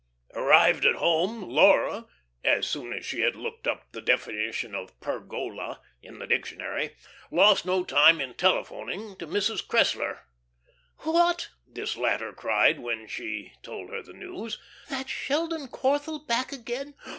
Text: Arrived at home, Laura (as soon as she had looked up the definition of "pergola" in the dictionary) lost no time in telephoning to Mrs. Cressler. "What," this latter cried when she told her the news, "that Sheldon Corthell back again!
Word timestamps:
Arrived 0.33 0.83
at 0.83 0.95
home, 0.95 1.43
Laura 1.43 2.07
(as 2.43 2.65
soon 2.65 2.91
as 2.91 3.05
she 3.05 3.19
had 3.19 3.35
looked 3.35 3.67
up 3.67 3.85
the 3.91 4.01
definition 4.01 4.73
of 4.73 4.99
"pergola" 4.99 5.79
in 6.01 6.17
the 6.17 6.25
dictionary) 6.25 6.95
lost 7.29 7.67
no 7.67 7.83
time 7.83 8.19
in 8.19 8.33
telephoning 8.33 9.15
to 9.15 9.27
Mrs. 9.27 9.63
Cressler. 9.63 10.21
"What," 11.01 11.49
this 11.67 11.95
latter 11.97 12.33
cried 12.33 12.79
when 12.79 13.05
she 13.05 13.53
told 13.61 13.91
her 13.91 14.01
the 14.01 14.13
news, 14.13 14.57
"that 14.89 15.07
Sheldon 15.07 15.67
Corthell 15.67 16.25
back 16.25 16.51
again! 16.51 16.95